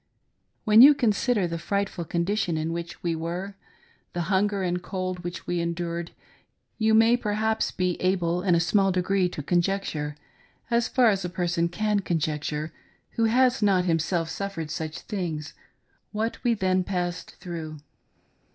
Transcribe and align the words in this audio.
When 0.63 0.81
you 0.81 0.95
consider 0.95 1.45
the 1.45 1.59
frightful 1.59 2.05
condition 2.05 2.57
in 2.57 2.73
which 2.73 3.03
we 3.03 3.15
were, 3.15 3.53
the 4.13 4.21
hunger 4.33 4.63
and 4.63 4.81
cold 4.81 5.19
which 5.19 5.45
we 5.45 5.59
endured, 5.59 6.09
you 6.79 6.95
may 6.95 7.15
perhaps 7.15 7.69
be 7.69 8.01
able 8.01 8.41
in 8.41 8.55
a 8.55 8.59
small 8.59 8.91
degree 8.91 9.29
to 9.29 9.43
conjecture— 9.43 10.15
as 10.71 10.87
far 10.87 11.09
as 11.11 11.23
a 11.23 11.29
person 11.29 11.69
can 11.69 11.99
conjecture 11.99 12.73
who 13.11 13.25
has 13.25 13.61
not 13.61 13.85
himself 13.85 14.27
suffered 14.29 14.71
such 14.71 14.97
things— 15.01 15.53
^what 16.15 16.37
we 16.43 16.55
then 16.55 16.83
passed 16.83 17.35
through. 17.35 17.77